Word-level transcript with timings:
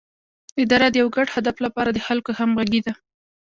اداره 0.63 0.87
د 0.89 0.95
یو 1.01 1.07
ګډ 1.15 1.27
هدف 1.35 1.55
لپاره 1.65 1.89
د 1.93 1.99
خلکو 2.07 2.31
همغږي 2.39 2.81
ده 2.85 2.93